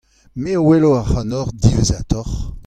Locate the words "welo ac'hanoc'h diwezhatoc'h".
0.67-2.37